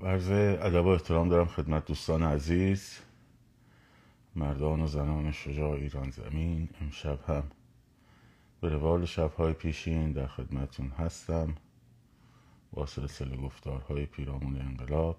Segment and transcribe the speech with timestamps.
[0.00, 2.98] عرض ادب و احترام دارم خدمت دوستان عزیز
[4.36, 6.68] مردان و زنان شجاع ایران زمین.
[6.80, 7.42] امشب هم
[8.60, 11.54] به روال شبهای پیشین در خدمتون هستم.
[12.72, 15.16] با سلسله گفتارهای پیرامون انقلاب.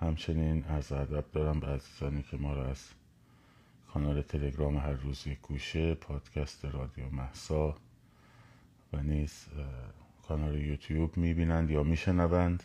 [0.00, 2.88] همچنین عرض ادب دارم به عزیزانی که ما را از
[3.92, 7.74] کانال تلگرام هر روز یک گوشه پادکست رادیو محسا
[8.92, 9.46] و نیز
[10.28, 12.64] کانال یوتیوب می‌بینند یا میشنوند.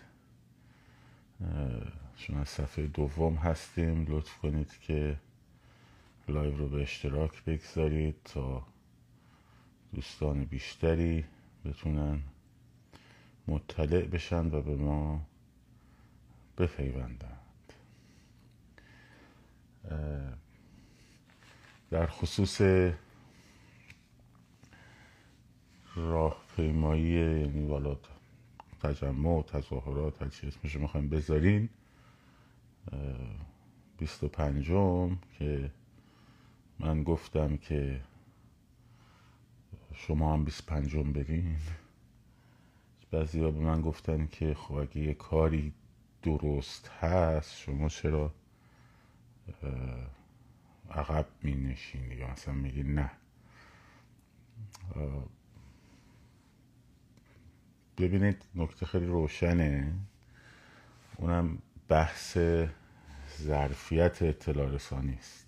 [2.18, 5.18] چون از صفحه دوم هستیم لطف کنید که
[6.28, 8.68] live رو به اشتراک بگذارید تا
[9.94, 11.26] دوستان بیشتری
[11.66, 12.22] بتونن
[13.48, 15.26] مطلع بشن و به ما
[16.58, 17.40] بپیوندند.
[21.92, 22.62] در خصوص
[25.96, 27.68] راهپیمایی یعنی
[28.86, 31.70] تجمع تظاهرات هر چی اسمشو می‌خوایم بذارین.
[33.98, 35.72] بیست و پنجم که
[36.80, 38.02] من گفتم که
[39.94, 41.58] شما هم بیست پنجم برین.
[43.12, 45.74] بعضی به من گفتن که خب اگه یه کاری
[46.24, 48.34] درست هست شما چرا
[50.92, 53.12] عقب می نشینی یا مثلا میگی نه.
[57.98, 59.94] ببینید نکته خیلی روشنه.
[61.18, 61.58] اونم
[61.88, 62.38] بحث
[63.42, 65.46] ظرفیت اطلاع رسانی است.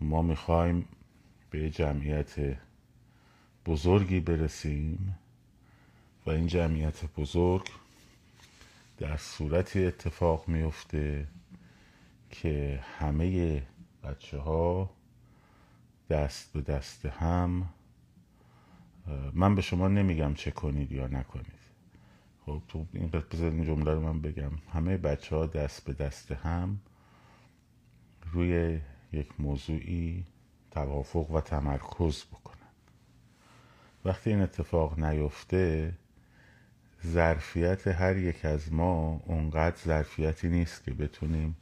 [0.00, 0.88] ما می‌خوایم
[1.50, 2.58] به جمعیت
[3.66, 5.18] بزرگی برسیم
[6.26, 7.68] و این جمعیت بزرگ
[8.98, 11.26] در صورتی اتفاق میفته
[12.30, 13.62] که همه
[14.04, 14.90] بچه ها
[16.10, 17.68] دست به دست هم
[19.32, 21.62] من به شما نمیگم چه کنید یا نکنید.
[22.46, 24.50] خب تو این بذارید این جمله رو من بگم.
[24.72, 26.80] همه بچه ها دست به دست هم
[28.32, 28.80] روی
[29.12, 30.24] یک موضوعی
[30.70, 32.56] توافق و تمرکز بکنن.
[34.04, 35.94] وقتی این اتفاق نیفته
[37.06, 41.56] ظرفیت هر یک از ما اونقدر ظرفیتی نیست که بتونیم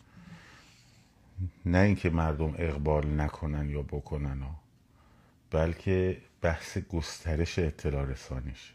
[1.67, 4.55] نه اینکه مردم اقبال نکنن یا بکنن ها
[5.51, 8.75] بلکه بحث گسترش اطلاع رسانیش.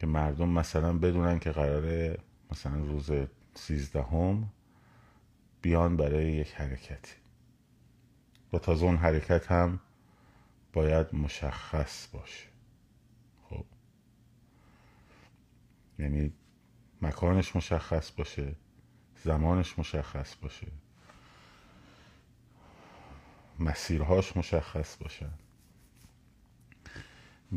[0.00, 2.18] که مردم مثلا بدونن که قراره
[2.52, 3.10] مثلا روز
[3.54, 4.52] سیزدهم
[5.62, 7.14] بیان برای یک حرکتی.
[8.52, 9.80] و تازه اون حرکت هم
[10.72, 12.48] باید مشخص باشه.
[13.50, 13.64] خب.
[15.98, 16.32] یعنی
[17.02, 18.54] مکانش مشخص باشه
[19.24, 20.66] زمانش مشخص باشه
[23.60, 25.32] مسیرهاش مشخص باشن.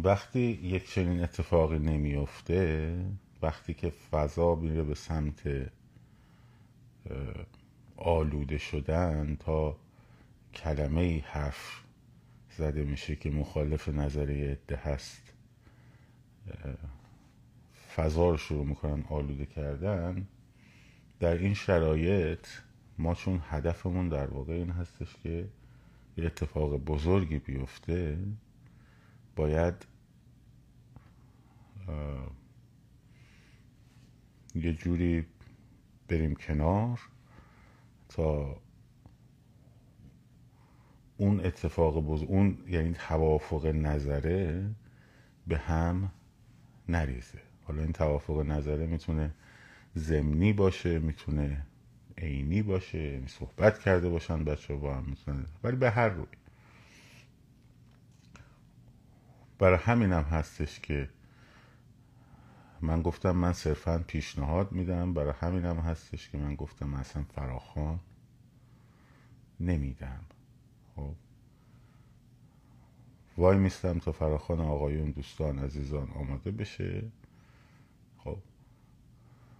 [0.03, 2.95] وقتی یک چنین اتفاقی نمیفته
[3.41, 5.71] وقتی که فضا میره به سمت
[7.97, 9.77] آلوده شدن تا
[10.53, 11.83] کلمه ای حرف
[12.57, 15.21] زده میشه که مخالف نظریه عده هست
[17.95, 20.27] فضا رو شروع می‌کنن آلوده کردن
[21.19, 22.47] در این شرایط
[22.97, 25.47] ما چون هدفمون در واقع این هستش که
[26.17, 28.17] یه اتفاق بزرگی بیفته
[29.35, 29.85] باید
[34.55, 35.25] یه جوری
[36.07, 36.99] بریم کنار
[38.09, 38.57] تا
[41.17, 44.71] اون اتفاق بزرگ اون یعنی توافق نظره
[45.47, 46.11] به هم
[46.89, 47.39] نریزه.
[47.63, 49.31] حالا این توافق نظره می‌تونه
[49.95, 51.65] زمینی باشه می‌تونه
[52.17, 56.25] عینی باشه یعنی صحبت کرده باشن بچه با هم می‌تونن ولی به هر روی.
[59.59, 61.09] برای همین هم هستش که
[62.81, 65.13] من گفتم من صرفا پیشنهاد میدم.
[65.13, 67.99] برای همین هم هستش که من گفتم من اصلا فراخان
[69.59, 70.25] نمیدم.
[70.95, 71.15] خب.
[73.37, 77.03] وای میستم تا فراخان آقایون دوستان عزیزان آماده بشه.
[78.17, 78.37] خب.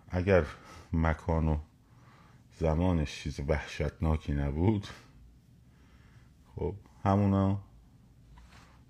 [0.09, 0.45] اگر
[0.93, 1.57] مکان و
[2.57, 4.87] زمانش چیز وحشتناکی نبود
[6.55, 7.61] خب همونا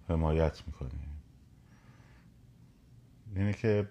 [0.10, 1.22] حمایت می‌کنیم
[3.36, 3.90] اینه که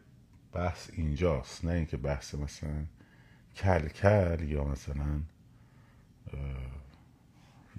[0.53, 2.87] بحث اینجاست نه اینکه بحث مثلا
[3.57, 5.21] کل کل یا مثلا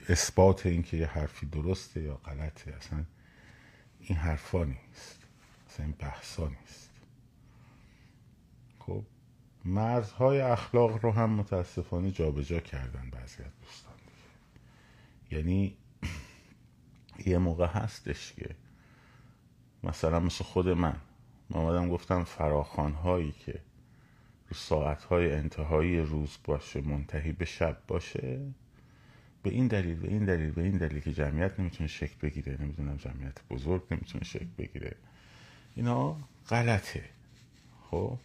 [0.09, 2.73] اثبات اینکه یه حرفی درسته یا غلطه.
[2.73, 3.05] اصلا
[3.99, 5.19] این حرفا نیست.
[5.69, 6.89] اصلا این بحثا نیست.
[8.79, 9.03] خب
[9.65, 15.37] مرزهای اخلاق رو هم متاسفانه جابجا کردن بعضی از دوستان دیگه.
[15.37, 15.77] یعنی
[17.25, 18.55] یه موقع هستش که
[19.83, 20.95] مثلا مثل خود من
[21.49, 23.59] من آمدم گفتم فراخان هایی که
[24.55, 28.39] ساعتهای انتهایی روز باشه منتهی به شب باشه
[29.43, 32.97] به این دلیل به این دلیل به این دلیل که جمعیت نمی‌تونه شکل بگیره نمی‌دونم
[32.97, 34.95] جمعیت بزرگ نمی‌تونه شکل بگیره.
[35.75, 36.17] اینا
[36.49, 37.03] غلطه.
[37.91, 38.17] خب؟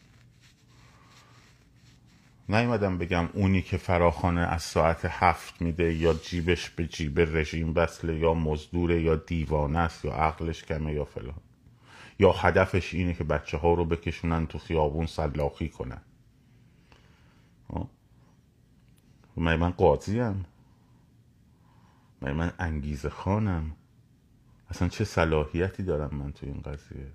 [2.51, 8.19] نیومدم بگم اونی که فراخانه از ساعت هفت میده یا جیبش به جیب رژیم بسله
[8.19, 11.41] یا مزدوره یا دیوانه است یا عقلش کمه یا فلان.
[12.19, 16.01] یا هدفش اینه که بچه ها رو بکشونن تو خیابون سلاخی کنن.
[17.69, 17.89] خب؟
[19.37, 20.45] من من قاضیم.
[22.21, 23.77] من من انگیزه خانم
[24.71, 27.13] اصلا چه صلاحیتی دارم من تو این قضیه؟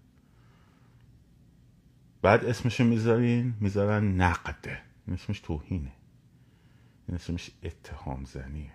[2.22, 5.92] بعد اسمشو می‌ذارین؟ می‌ذارن نقده این اسمش توهینه.
[7.08, 8.72] این اسمش اتهام زنیه.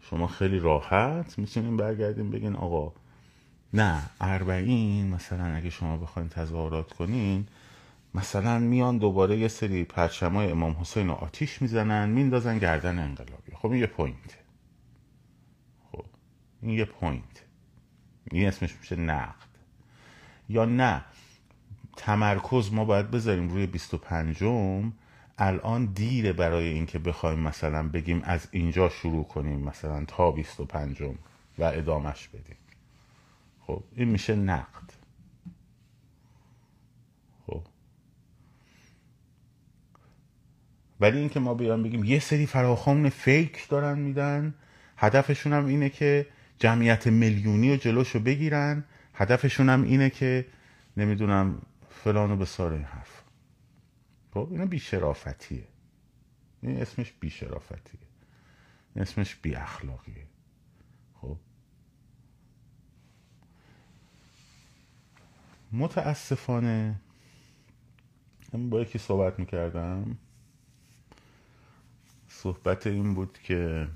[0.00, 2.92] شما خیلی راحت می‌تونین برگردین بگین آقا
[3.72, 7.46] نه اربعین مثلا اگه شما بخواین تظاهرات کنین
[8.14, 13.52] مثلا میان دوباره یه سری پرچمای امام حسین رو آتیش می‌زنن میندازن گردن انقلابی.
[13.54, 14.38] خب این یه point.
[15.92, 16.04] خب
[16.62, 17.44] این یه point.
[18.30, 19.48] این اسمش میشه نقد.
[20.48, 21.04] یا نه
[21.96, 24.92] تمرکز ما باید بذاریم روی 25 م
[25.38, 31.14] الان دیره برای اینکه بخوایم مثلا بگیم از اینجا شروع کنیم مثلا تا 25 م
[31.58, 32.56] و ادامش بدیم.
[33.66, 34.92] خب این میشه نقد.
[37.46, 37.62] خب.
[41.00, 44.54] ولی اینکه ما بیان بگیم یه سری فراخوان فیک دارن میدن
[44.96, 46.26] هدفشون هم اینه که
[46.58, 48.84] جمعیت میلیونی رو جلوشو بگیرن.
[49.14, 50.46] هدفشون هم اینه که
[50.96, 51.62] نمی‌دونم
[52.04, 53.22] فلانو به سار این حرف.
[54.34, 55.68] خب اینا بیشرافتیه.
[56.62, 58.00] این اسمش بیشرافتیه.
[58.94, 60.26] این اسمش بی اخلاقیه
[61.20, 61.36] خب؟
[65.72, 67.00] متاسفانه
[68.52, 70.18] با یکی صحبت می‌کردم.
[72.28, 73.88] صحبت این بود که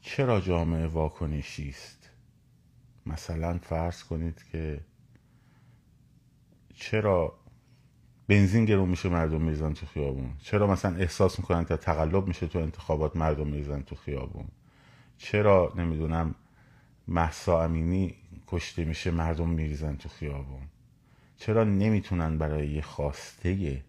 [0.00, 2.03] چرا جامعه واکنشی است؟
[3.06, 4.80] مثلا فرض کنید که
[6.74, 7.38] چرا
[8.28, 12.58] بنزین گرون میشه مردم میریزن تو خیابون؟ چرا مثلا احساس می‌کنن تا تقلب میشه تو
[12.58, 14.48] انتخابات مردم میریزن تو خیابون؟
[15.18, 16.34] چرا نمی‌دونم
[17.08, 18.14] محسا امینی
[18.46, 20.62] کشته میشه مردم میریزن تو خیابون؟
[21.36, 23.82] چرا نمی‌تونن برای یه خواسته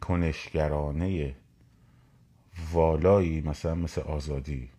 [0.00, 1.36] کنشگرانه
[2.72, 4.70] والایی مثلا مثل آزادی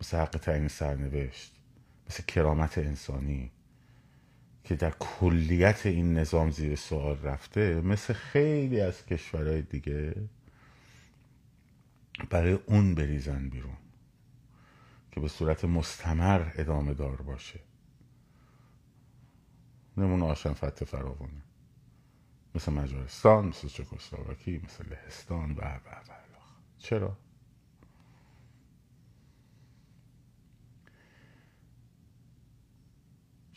[0.00, 1.54] مثل حق تعیین سرنوشت
[2.10, 3.50] مثل کرامت انسانی
[4.64, 10.14] که در کلیت این نظام زیر سوال رفته مثل خیلی از کشورهای دیگه
[12.30, 13.76] برای اون بریزن بیرون
[15.12, 17.60] که به صورت مستمر ادامه دار باشه.
[19.96, 21.42] نمونه آشن فتح فراوانه.
[22.54, 26.12] مثل مجارستان مثل چکسلواکی مثل لهستان و و و.
[26.78, 27.16] چرا؟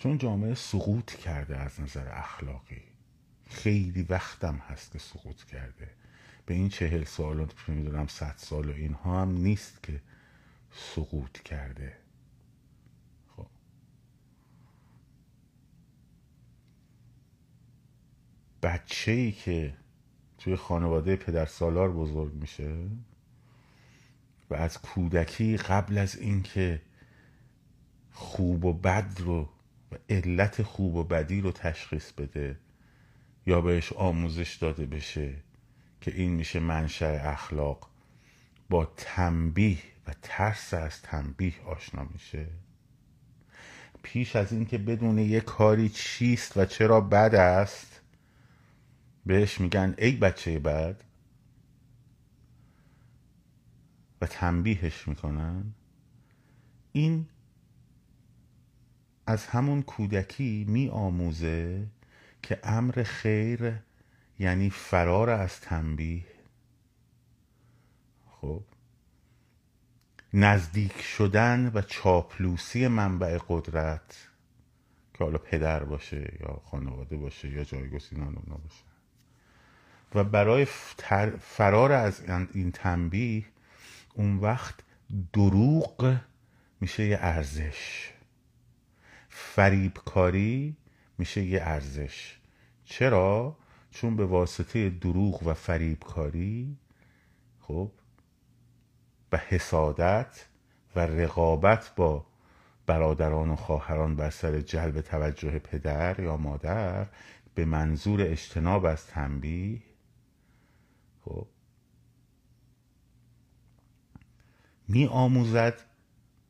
[0.04, 2.82] چون جامعه سقوط کرده از نظر اخلاقی.
[3.48, 5.90] خیلی وقتم هست که سقوط کرده.
[6.46, 10.02] به این چهل سال و نمی‌دونم صد سال و اینها هم نیست که
[10.72, 11.98] سقوط کرده.
[13.36, 13.48] خب.
[18.64, 19.74] بچه ای که
[20.38, 22.88] توی خانواده پدر سالار بزرگ میشه
[24.50, 26.82] و از کودکی قبل از اینکه
[28.12, 29.50] خوب و بد رو
[30.10, 32.60] علت خوب و بدی رو تشخیص بده
[33.46, 35.36] یا بهش آموزش داده بشه
[36.02, 37.90] که این میشه منشأ اخلاق.
[38.70, 42.48] با تنبیه و ترس از تنبیه آشنا میشه.
[44.04, 48.02] پیش از اینکه بدون یه کاری چیست و چرا بد است
[49.26, 51.04] بهش میگن ای بچه بد.
[54.22, 55.74] و تنبیهش می‌کنن.
[56.92, 57.28] این
[59.28, 61.88] از همون کودکی می آموزه
[62.44, 63.74] که امر خیر
[64.40, 66.24] یعنی فرار از تنبیه.
[68.32, 68.64] خب.
[70.34, 74.28] نزدیک شدن و چاپلوسی منبع قدرت
[75.14, 78.84] که حالا پدر باشه یا خانواده باشه یا جایگزینان اونا باشه.
[80.16, 80.66] و برای
[81.42, 82.22] فرار از
[82.54, 83.46] این تنبیه
[84.14, 84.76] اون وقت
[85.34, 86.18] دروغ
[86.82, 88.13] میشه یه ارزش.
[89.44, 90.78] فریبکاری
[91.18, 92.38] میشه یه ارزش.
[92.86, 93.58] چرا؟
[93.92, 96.78] چون به واسطه دروغ و فریبکاری
[97.60, 97.92] خب
[99.32, 100.46] و حسادت
[100.96, 102.26] و رقابت با
[102.86, 107.08] برادران و خواهران بر سر جلب توجه پدر یا مادر
[107.56, 109.82] به منظور اجتناب از تنبیه
[111.26, 111.48] خب
[114.88, 115.82] می آموزد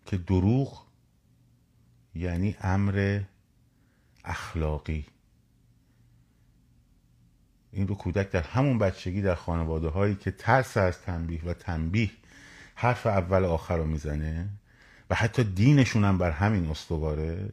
[0.05, 0.85] که دروغ
[2.15, 3.21] یعنی امر
[4.25, 5.05] اخلاقی.
[7.71, 12.11] این رو کودک در همون بچگی در خانواده هایی که ترس از تنبیه و تنبیه
[12.75, 14.49] حرف اول آخر رو می‌زنه
[15.09, 17.49] و حتی دینشون هم بر همین استواره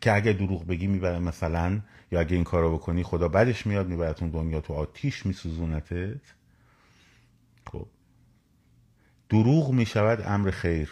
[0.00, 1.80] که اگه دروغ بگی می‌بره مثلا
[2.12, 6.20] یا اگه این کارو بکنی خدا بدش میاد میبرتون دنیا تو آتیش میسوزونتت.
[7.72, 7.86] خب.
[9.28, 10.90] دروغ می‌شود امر خیر.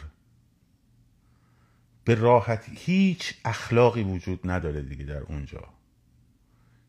[2.06, 5.68] به راحتی هیچ اخلاقی وجود نداره دیگه در اونجا.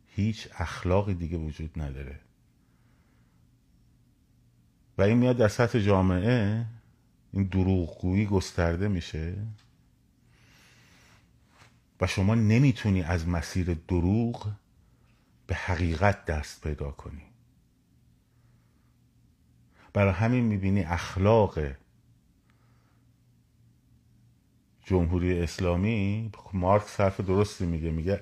[0.08, 2.20] هیچ اخلاقی دیگه وجود نداره.
[4.98, 6.66] و این میاد در سطح جامعه
[7.34, 9.36] این دروغگویی گسترده میشه.
[12.02, 14.52] و شما نمی‌تونی از مسیر دروغ
[15.48, 17.24] به حقیقت دست پیدا کنی.
[19.94, 21.60] برای همین می‌بینی اخلاق
[24.88, 28.22] جمهوری اسلامی مارکس حرف درستی میگه میگه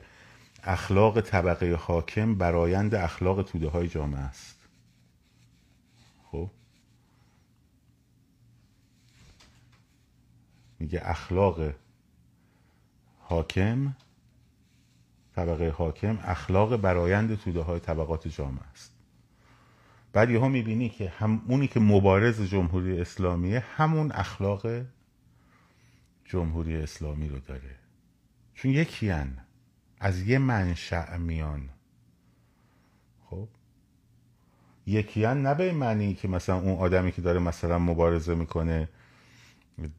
[0.64, 4.60] اخلاق طبقه حاکم برایند اخلاق توده های جامعه است.
[6.32, 6.50] خب؟
[10.80, 11.74] میگه اخلاق
[13.20, 13.96] حاکم
[15.36, 18.92] طبقه حاکم اخلاق برایند توده های طبقات جامعه است.
[20.14, 24.68] بعد یهو می‌بینی که هم اونی که مبارز جمهوری اسلامیه همون اخلاق
[26.26, 27.76] جمهوری اسلامی رو داره.
[28.54, 29.38] چون یکی هن.
[30.00, 31.70] از یه منشأ میان.
[33.26, 33.48] خب؟
[34.88, 38.90] یکی هن نه به معنی که مثلا اون آدمی که داره مثلا مبارزه می‌کنه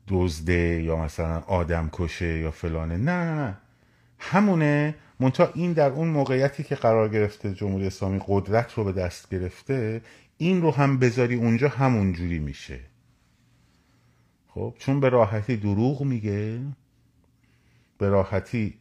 [0.09, 2.97] دزده یا مثلا آدم کشه یا فلانه.
[2.97, 3.57] نه نه نه.
[4.19, 9.31] همونه منتها این در اون موقعیتی که قرار گرفته جمهوری اسلامی قدرت رو به دست
[9.31, 10.03] گرفته
[10.39, 12.81] این رو هم بذاری اونجا همون جوری میشه.
[14.57, 16.61] خب چون به راحتی دروغ میگه
[17.99, 18.75] به راحتی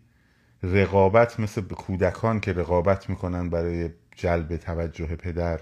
[0.64, 5.60] رقابت مثل کودکان که رقابت می‌کنن برای جلب توجه پدر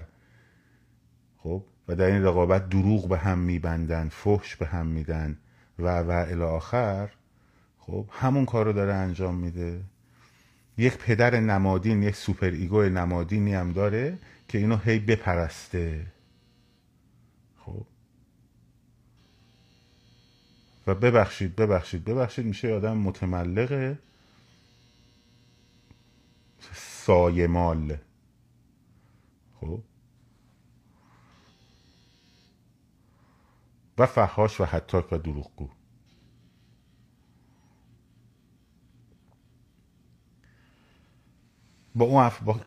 [1.38, 5.38] خب و در این رقابت دروغ به هم میبندن فحش به هم میدن
[5.78, 7.10] و و الی آخر
[7.78, 9.80] خب همون کار رو داره انجام میده.
[10.78, 14.18] یک پدر نمادین یک superego نمادینی هم داره
[14.48, 16.06] که اینو هی بپرسته
[17.56, 17.86] خب
[20.86, 23.98] و ببخشید ببخشید ببخشید میشه آدم متملقه
[26.74, 27.96] سایمال.
[29.60, 29.82] خب؟
[33.98, 35.70] و فحاش و حتاک و دروغگو.
[41.94, 42.60] با اون با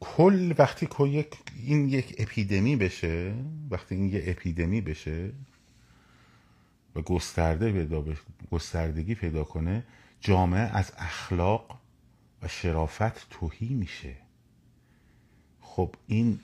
[0.00, 3.34] کل وقتی که یک این یک اپیدمی بشه
[3.70, 5.32] وقتی این یه اپیدمی بشه
[6.94, 8.04] و گسترده پیدا
[8.50, 9.84] گستردگی پیدا کنه
[10.20, 11.78] جامعه از اخلاق
[12.42, 14.16] و شرافت توهی میشه.
[15.60, 16.40] خب این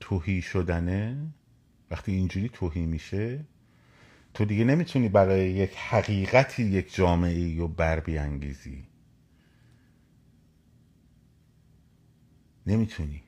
[0.00, 1.16] توهی شدنه
[1.90, 3.44] وقتی اینجوری توهی میشه
[4.34, 8.84] تو دیگه نمی‌تونی برای یک حقیقتی یک جامعه رو بر بیانگیزی.
[12.66, 13.22] نمی‌تونی.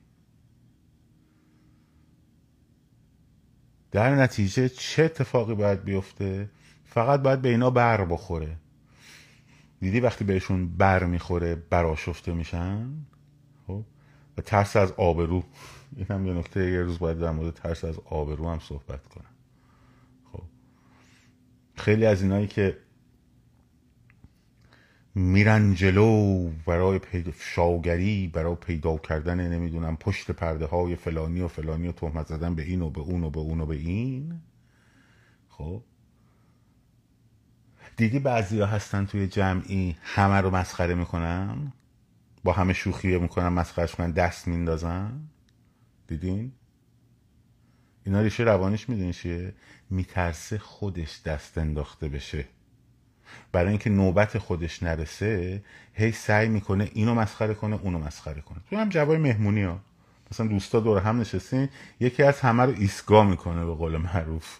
[3.91, 6.49] در نتیجه چه اتفاقی باید بیفته؟
[6.85, 8.57] فقط باید به اینا بر بخوره.
[9.79, 12.87] دیدی وقتی بهشون بر می‌خوره براشفته میشن؟
[13.67, 13.83] خب؟
[14.37, 15.43] و ترس از آبرو.
[15.95, 19.25] این هم یه نکته یه روز باید در مورد ترس از آبرو هم صحبت کنم.
[20.31, 20.43] خب؟
[21.75, 22.77] خیلی از اینایی که
[25.15, 31.87] میرن جلو برای پیدا شاگری برای پیدا کردن نمی‌دونم پشت پرده های فلانی و فلانی
[31.87, 34.41] و تهمت زدن به این و به اون و به اون و به این.
[35.49, 35.83] خب.
[37.97, 41.73] دیدی بعضی ها هستن توی جمعی همه رو مسخره می‌کنن؟
[42.43, 45.19] با همه شوخی می‌کنن مسخرش کنن دست میندازن؟
[46.07, 46.51] دیدین
[48.05, 49.53] اینا ریشه روانش می‌دونی چیه؟
[49.89, 52.45] میترسه خودش دست انداخته بشه.
[53.51, 58.57] برای اینکه نوبت خودش نرسه هی سعی می‌کنه اینو مسخره کنه اونو مسخره کنه.
[58.69, 59.79] تو هم جوای مهمونی ها.
[60.31, 61.69] مثلا دوستا دور هم نشستین
[61.99, 64.59] یکی از همه رو ایستگاه می‌کنه به قول معروف.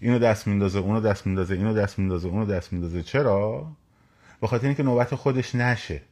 [0.00, 3.02] اینو دست میندازه اونو دست میندازه اینو دست میندازه اونو دست میندازه.
[3.02, 3.66] چرا؟
[4.40, 6.02] به خاطر اینکه نوبت خودش نشه.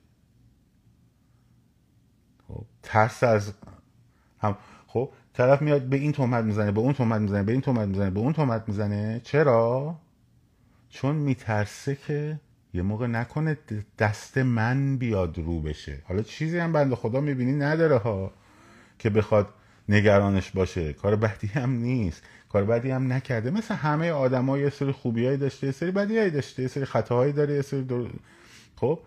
[2.48, 3.52] خب ترس از
[4.40, 7.88] هم خب طرف میاد به این تهمت می‌زنه به اون تهمت می‌زنه به این تهمت
[7.88, 9.20] می‌زنه به اون تهمت می‌زنه.
[9.24, 9.96] چرا؟
[10.90, 12.40] چون میترسه که
[12.74, 13.58] یه موقع نکنه
[13.98, 15.98] دست من بیاد رو بشه.
[16.04, 18.32] حالا چیزی هم بنده خدا می‌بینی نداره ها
[18.98, 19.48] که بخواد
[19.88, 20.92] نگرانش باشه.
[20.92, 22.22] کار بدی هم نیست.
[22.48, 23.50] کار بدی هم نکرده.
[23.50, 27.54] مثل همه آدم‌ها یه سری خوبیایی داشته یه سری بدیایی داشته یه سری خطاهایی داره
[27.54, 28.06] یه سری در...
[28.76, 28.98] خب؟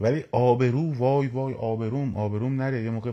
[0.00, 2.82] ولی آبرو وای وای آبروم آبروم نره.
[2.82, 3.10] یه موقع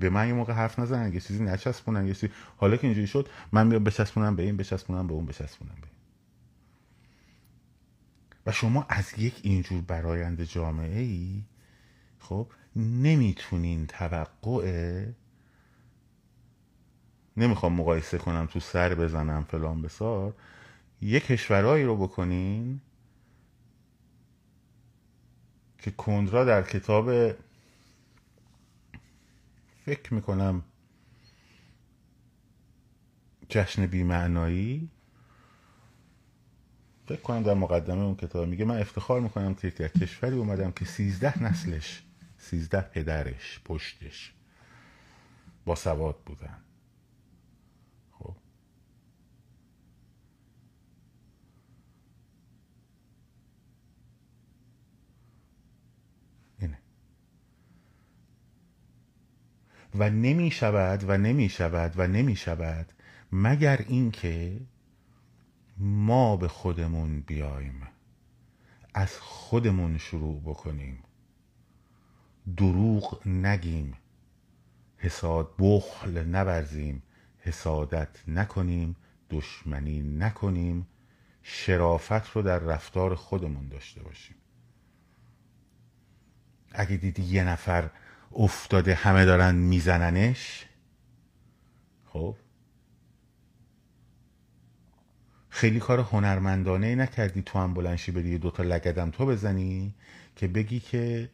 [0.00, 3.28] به من یه موقع حرف نزنن یه چیزی نچسبونن یه چیزی حالا که اینجوری شد
[3.52, 5.97] من بیام بچسبونم به این بچسبونم به اون بچسبونم به
[8.48, 11.42] و شما از یک اینجور برایند جامعه ای
[12.18, 15.06] خب نمی‌تونین توقع
[17.36, 20.34] نمی‌خوام مقایسه کنم تو سر بزنم فلان بسار
[21.00, 22.80] یک کشورهایی رو بکنین
[25.78, 27.32] که کندرا در کتاب
[29.84, 30.62] فکر می‌کنم
[33.48, 34.90] جشن بیمعنایی
[37.08, 40.84] فکر کنم در مقدمه اون کتاب میگه من افتخار می‌کنم که در کشوری اومدم که
[40.84, 42.02] سیزده نسلش
[42.38, 44.32] سیزده پدرش پشتش
[45.64, 46.58] با سواد بودن.
[48.18, 48.36] خب.
[56.58, 56.78] اینه.
[59.94, 62.92] و نمی شود و نمی شود و نمی شود
[63.32, 64.60] مگر اینکه
[65.78, 67.82] ما به خودمون بیایم.
[68.94, 71.02] از خودمون شروع بکنیم.
[72.56, 73.94] دروغ نگیم.
[74.96, 77.02] حساد بخل نورزیم.
[77.38, 78.96] حسادت نکنیم.
[79.30, 80.86] دشمنی نکنیم.
[81.42, 84.36] شرافت رو در رفتار خودمون داشته باشیم.
[86.72, 87.90] اگه دیدی یه نفر
[88.36, 90.66] افتاده همه دارن میزننش
[92.06, 92.36] خب؟
[95.50, 99.94] خیلی کار هنرمندانه نکردی تو هم بلنشی بری دوتا لگدم تو بزنی
[100.36, 101.30] که بگی که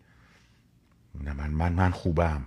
[1.22, 2.46] نه من من من خوبم.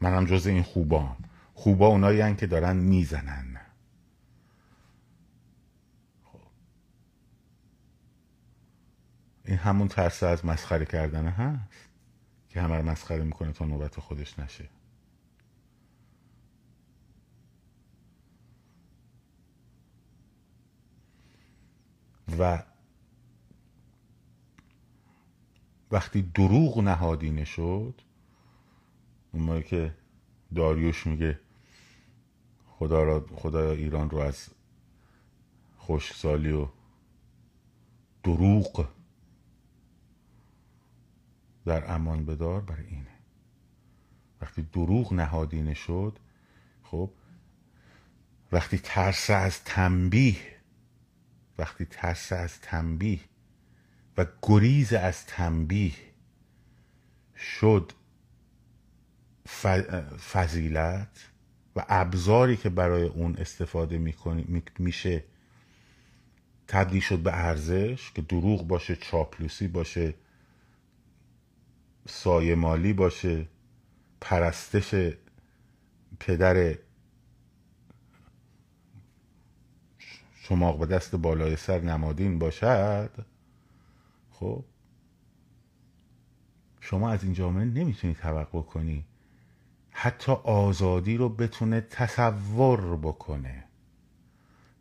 [0.00, 1.16] منم جز این خوبام.
[1.54, 3.60] خوبا اونایی که دارن می‌زنن.
[6.24, 6.40] خب.
[9.44, 11.88] این همون ترس از مسخره کردن هست
[12.48, 14.68] که همه مسخره می‌کنه تا نوبت خودش نشه.
[22.38, 22.62] و
[25.90, 27.94] وقتی دروغ نهادینه شد
[29.32, 29.94] اون که
[30.54, 31.40] داریوش میگه
[32.66, 34.48] خدا, را خدا ایران رو از
[35.76, 36.68] خوشسالی و
[38.22, 38.88] دروغ
[41.64, 43.06] در امان بدار برای اینه.
[44.40, 46.18] وقتی دروغ نهادینه شد
[46.84, 47.10] خب
[48.52, 50.51] وقتی ترس از تنبیه
[51.58, 53.20] وقتی ترس از تنبیه
[54.16, 55.92] و گریز از تنبیه
[57.36, 57.92] شد
[60.32, 61.30] فضیلت
[61.76, 64.14] و ابزاری که برای اون استفاده
[64.78, 65.24] میشه
[66.68, 70.14] تبدیل شد به ارزش که دروغ باشه چاپلوسی باشه
[72.08, 72.54] سایه
[72.92, 73.46] باشه
[74.20, 75.14] پرستش
[76.20, 76.78] پدر
[80.44, 83.10] شماق به دست بالای سر نمادین باشد
[84.30, 84.64] خب؟
[86.80, 89.04] شما از این جامعه نمی‌تونی توقع کنی
[89.90, 93.64] حتی آزادی رو بتونه تصور بکنه.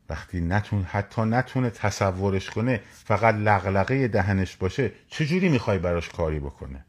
[0.10, 6.86] وقتی نتون حتی نتونه تصورش کنه فقط لغلقه دهنش باشه چجوری می‌خوای براش کاری بکنه؟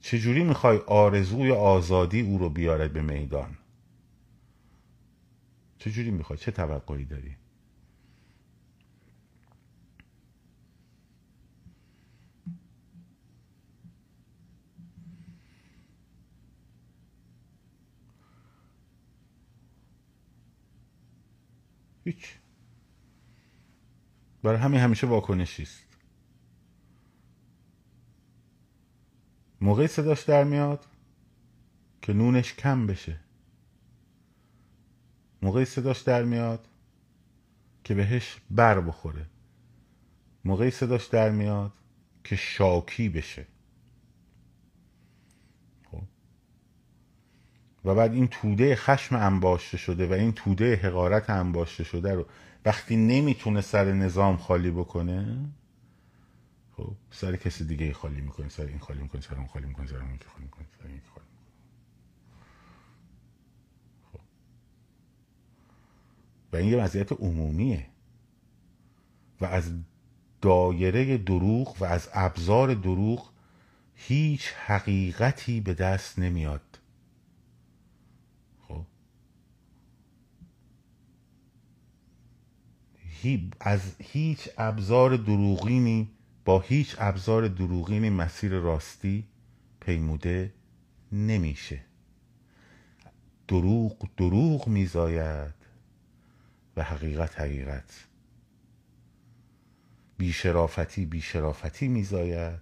[0.00, 3.56] چجوری می‌خوای آرزوی آزادی او رو بیاره به میدان؟
[5.78, 7.36] چجوری می‌خوای؟ چه توقعی داری؟
[22.04, 22.38] هیچ.
[24.42, 25.84] برای همین همیشه واکنشی است.
[29.60, 30.86] موقعی صداش در میاد
[32.02, 33.20] که نونش کم بشه.
[35.42, 36.68] موقعی صداش در میاد
[37.84, 39.26] که بهش بر بخوره
[40.44, 41.72] موقعی صداش در میاد
[42.24, 43.46] که شاکی بشه
[45.90, 46.02] خب.
[47.84, 52.26] و بعد این توده خشم انباشته شده و این توده حقارت انباشته شده رو
[52.64, 55.38] وقتی نمی‌تونه سر نظام خالی بکنه
[56.76, 59.96] خب سر کسی دیگه خالی می‌کنه سر این خالی می‌کنه سر اون خالی می‌کنه سر
[59.96, 61.27] اون خالی می‌کنه سر این خالی
[66.52, 67.86] و این یه وضعیت عمومیه.
[69.40, 69.72] و از
[70.40, 73.30] دایره دروغ و از ابزار دروغ
[73.94, 76.78] هیچ حقیقتی به دست نمیاد.
[78.68, 78.84] خب؟
[83.60, 86.10] از هیچ ابزار دروغینی
[86.44, 89.24] با هیچ ابزار دروغینی مسیر راستی
[89.80, 90.54] پیموده
[91.12, 91.80] نمیشه.
[93.48, 95.57] دروغ دروغ میزاید.
[96.78, 98.06] و حقیقت حقیقت
[100.18, 102.60] بیشرافتی بیشرافتی میزاید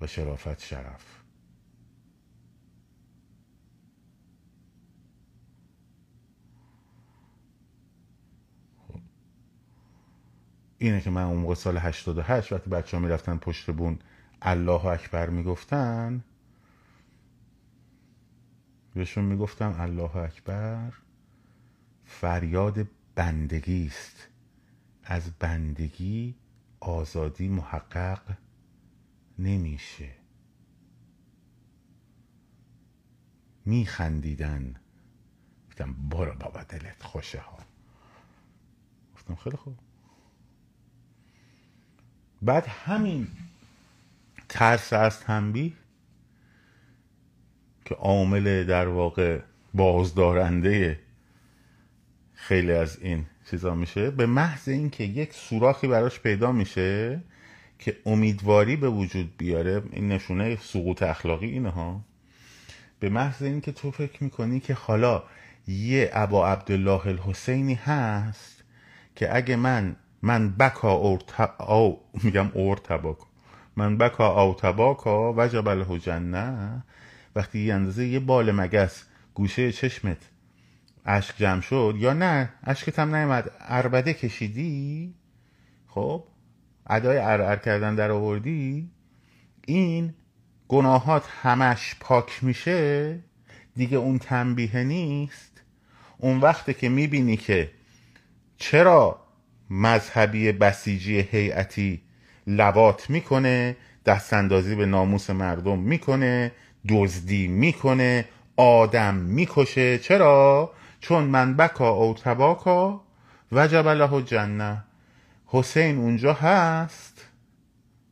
[0.00, 1.22] و شرافت شرف.
[10.78, 13.98] اینه که من اون موقع سال 88 وقتی بچه ها می‌رفتن پشت بون
[14.42, 16.24] الله اکبر می‌گفتن
[18.94, 20.92] بهشون می‌گفتم الله اکبر
[22.06, 24.28] فریاد بندگی است.
[25.04, 26.34] از بندگی
[26.80, 28.36] آزادی محقق
[29.38, 30.10] نمیشه.
[33.64, 34.74] میخندیدن.
[35.68, 37.58] گفتم برو بابا دلت خوشه ها.
[39.14, 39.78] گفتم خیلی خوب.
[42.42, 43.28] بعد همین
[44.48, 45.72] ترس از تنبیه
[47.92, 49.38] که عامل در واقع
[49.74, 50.98] بازدارنده
[52.34, 54.10] خیلی از این چیزا میشه.
[54.10, 57.20] به محض اینکه یک سوراخی براش پیدا میشه
[57.78, 62.00] که امیدواری به وجود بیاره این نشونه سقوط اخلاقی اینه ها.
[63.00, 65.22] به محض اینکه تو فکر می‌کنی که حالا
[65.68, 68.64] یه ابا عبدالله الحسینی هست
[69.16, 71.18] که اگه من من بکا اور
[71.68, 73.26] او میگم اور تباکا
[73.76, 76.82] من بکا او تباکا وجب له جنه
[77.36, 80.18] وقتی یه اندازه یه بال مگس گوشه چشمت
[81.06, 83.50] اشک جمع شد یا نه؟ اشکت هم نیومد.
[83.60, 85.14] اربده کشیدی؟
[85.86, 86.24] خب
[86.86, 88.90] ادای ارعر کردن در آوردی؟
[89.66, 90.14] این
[90.68, 93.18] گناهات همش پاک میشه؟
[93.76, 95.62] دیگه اون تنبیه نیست؟
[96.18, 97.70] اون وقته که می‌بینی که
[98.56, 99.20] چرا
[99.70, 102.02] مذهبی بسیجی هیئتی
[102.46, 106.52] لوات می‌کنه دستاندازی به ناموس مردم می‌کنه
[106.88, 109.98] دزدی می‌کنه آدم می‌کشه.
[109.98, 113.00] چرا؟ چون من بکا او تباکا
[113.52, 114.84] وجب له جنه
[115.46, 117.28] حسین اونجا هست.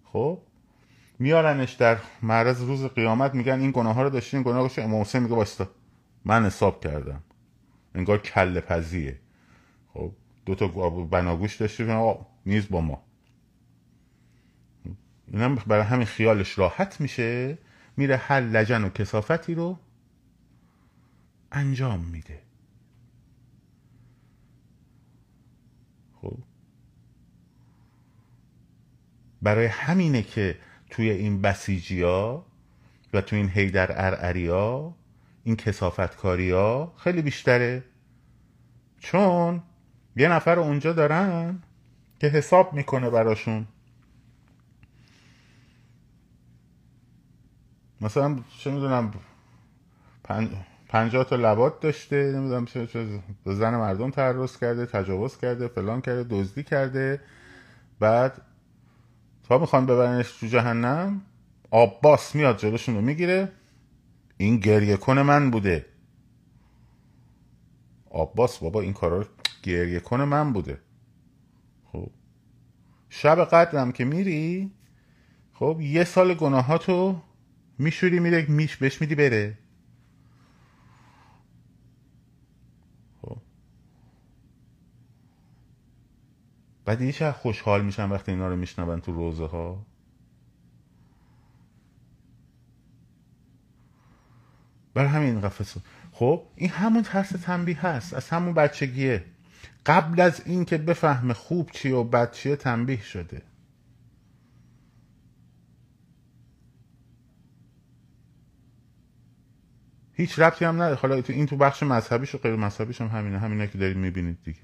[0.04, 0.38] خب
[1.18, 5.00] میارنش در معرض روز قیامت میگن این گناه ها رو داشتی این گناه رو امام
[5.00, 5.68] حسین میگه باستا
[6.24, 7.22] من حساب کردم.
[7.94, 9.18] انگار کل پزیه
[9.94, 10.12] خب
[10.46, 11.86] دو تا بناگوش داشتی
[12.44, 13.02] میز با ما.
[15.32, 17.58] اینم برای همین خیالش راحت میشه.
[18.00, 19.78] میره هر لجن و کسافتی رو
[21.52, 22.42] انجام میده.
[26.22, 26.38] خب.
[29.42, 30.58] برای همینه که
[30.90, 32.46] توی این بسیجی ها
[33.12, 34.96] و توی این هیدر ارعری ها
[35.44, 37.84] این کسافتکاری ها خیلی بیشتره.
[38.98, 39.62] چون
[40.16, 41.62] یه نفر اونجا دارن
[42.20, 43.66] که حساب می‌کنه براشون.
[48.00, 49.12] مثلا چه می‌دونم
[50.88, 52.88] پنجاه تا لبات داشته نمی‌دونم چه
[53.44, 57.20] به زن مردم تعرض کرده تجاوز کرده فلان کرده دزدی کرده.
[58.00, 58.42] بعد
[59.48, 61.20] تا می‌خوان ببرنش تو جهنم
[61.70, 63.52] آباس میاد جلوشون رو می‌گیره.
[64.36, 65.86] این گریه کن من بوده.
[68.10, 69.24] آباس بابا این کارا
[69.62, 70.80] گریه کن من بوده.
[71.92, 72.10] خب.
[73.08, 74.70] شب قدرم که میری
[75.54, 77.22] خب یه سال گناهاتو
[77.80, 79.58] میشوری میره میش بهش میدی بره.
[83.22, 83.38] خب.
[86.84, 89.86] بعد یه خوشحال میشن وقتی اینا رو میشنون تو روزه ها
[94.94, 95.76] بر همین قفص
[96.12, 98.14] خب این همون ترس تنبیه هست.
[98.14, 99.24] از همون بچگیه.
[99.86, 103.49] قبل از این که بفهمه خوب چیه و بد چیه تنبیه شده.
[110.20, 110.94] هیچ ربطی هم نداره.
[110.94, 113.38] حالا این تو بخش مذهبیش و غیر مذهبیش هم همینه.
[113.38, 114.60] همینه که دارید می‌بینید دیگه.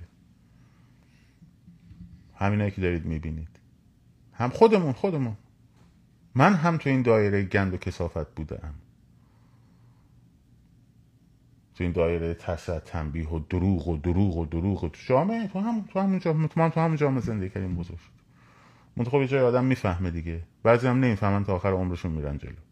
[2.34, 3.48] همینه که دارید می‌بینید.
[4.32, 5.36] هم خودمون خودمون.
[6.34, 8.74] من هم تو این دایره گند و کسافت بودم.
[11.74, 15.60] تو این دایره ترس تنبیه و دروغ و دروغ و دروغ و تو جامعه تو
[15.60, 18.10] هم تو همون جامعه تو, هم تو همون جامعه زندگی کردیم بزرگ شد.
[18.96, 20.42] منتخب یه جای آدم می‌فهمه دیگه.
[20.62, 22.65] بعضی هم نمی‌فهمن تا آخر عمرشون میرن جلو.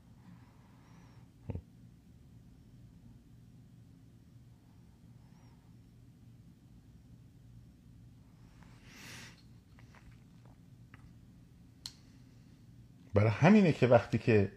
[13.15, 14.53] برای همینه که وقتی که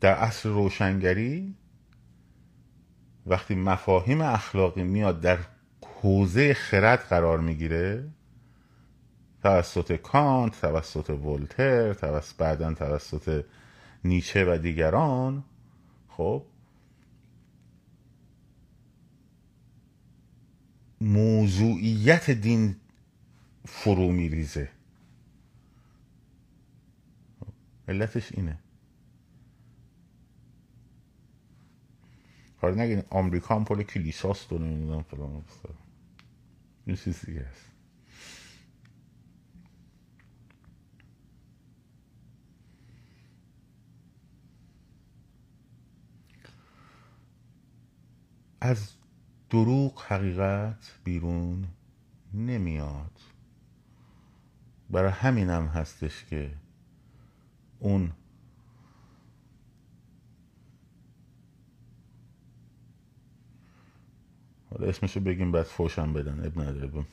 [0.00, 1.54] در عصر روشنگری
[3.26, 5.38] وقتی مفاهیم اخلاقی میاد در
[5.86, 8.10] حوزه خرد قرار می‌گیره
[9.42, 13.44] توسط کانت توسط ولتر توسط بعدا توسط
[14.04, 15.44] نیچه و دیگران
[16.08, 16.42] خب
[21.00, 22.76] موضوعیت دین
[23.64, 24.68] فرو میریزه.
[27.88, 28.58] علتش اینه.
[32.60, 35.44] کار نگین آمریکا هم پل کلیساست و نمی‌دونم فلان
[36.86, 37.46] این چیز دیگه
[48.60, 48.92] از
[49.50, 51.68] دروغ حقیقت بیرون
[52.34, 53.20] نمیاد.
[54.90, 56.50] برای همینم هستش که
[57.84, 58.12] اون.
[64.70, 67.04] حالا اسمشو بگیم بعد فوشم بدن اب نداره.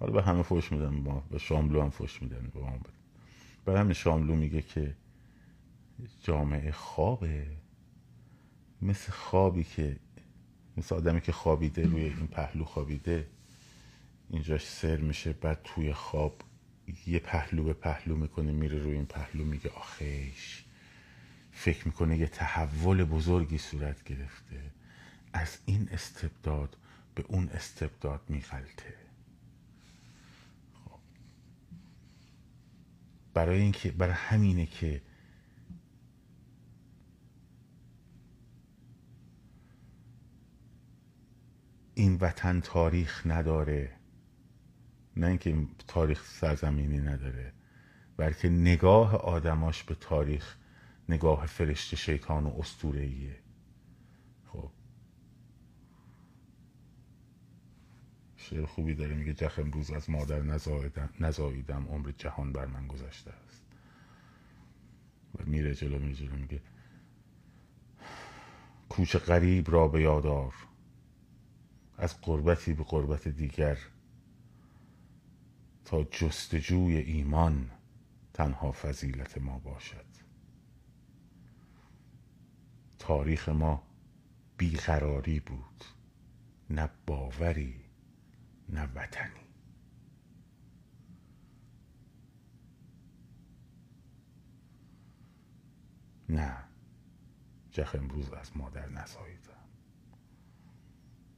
[0.00, 2.78] حالا به همه فوش میدن ما به شاملو هم فوش میدن به ما
[3.64, 4.94] به همین شاملو میگه که
[6.22, 7.46] جامعه خوابه.
[8.82, 9.96] مثل خوابی که
[10.76, 13.26] مثل آدمی که خوابیده روی این پهلو خوابیده
[14.30, 16.40] اینجاش سر میشه بعد توی خواب
[17.06, 20.64] یه پهلو به پهلو می‌کنه میره روی این پهلو میگه آخیش.
[21.52, 24.70] فکر می‌کنه یه تحول بزرگی صورت گرفته.
[25.32, 26.76] از این استبداد
[27.14, 28.94] به اون استبداد میغلطه
[30.84, 30.98] خب.
[33.34, 35.02] برای اینکه برای همینه که
[41.94, 44.01] این وطن تاریخ نداره.
[45.16, 47.52] نه اینکه تاریخ سرزمینی نداره
[48.16, 50.56] بلکه نگاه آدماش به تاریخ
[51.08, 53.36] نگاه فرشته شیطان و استورهیه
[54.46, 54.70] خب.
[58.36, 60.42] شعر خوبی داره میگه جخ امروز از مادر
[61.20, 63.62] نزاییدم عمر جهان بر من گذشته است.
[65.34, 66.60] و میره جلو میره جلو میگه
[68.88, 70.54] کوچه غریب را به یادار
[71.98, 73.78] از قربتی به قربت دیگر
[75.84, 77.70] تا جستجوی ایمان
[78.34, 80.04] تنها فضیلت ما باشد.
[82.98, 83.82] تاریخ ما
[84.56, 85.84] بیقراری بود
[86.70, 87.84] نه باوری
[88.68, 89.40] نه وطنی.
[96.28, 96.64] نه
[97.70, 99.52] جخ امروز از مادر نزاییدم.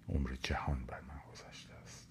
[0.09, 2.09] عمر جهان بر من گذشته است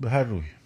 [0.00, 0.57] به هر روی.